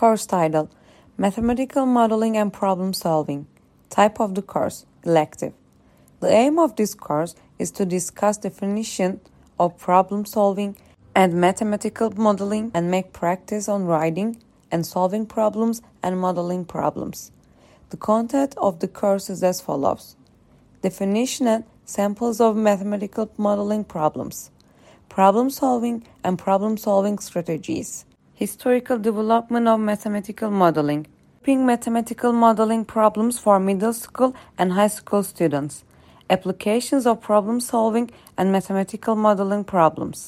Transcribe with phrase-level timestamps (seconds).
[0.00, 0.70] Course title
[1.18, 3.46] Mathematical Modeling and Problem Solving.
[3.90, 5.52] Type of the course Elective.
[6.20, 9.20] The aim of this course is to discuss definition
[9.58, 10.74] of problem solving
[11.14, 14.38] and mathematical modeling and make practice on writing
[14.70, 17.30] and solving problems and modeling problems.
[17.90, 20.16] The content of the course is as follows
[20.80, 24.50] Definition and samples of mathematical modeling problems,
[25.10, 28.06] problem solving and problem solving strategies,
[28.40, 31.06] historical development of mathematical modeling,
[31.46, 35.84] mathematical modeling problems for middle school and high school students,
[36.30, 40.18] applications of problem solving and mathematical modeling problems.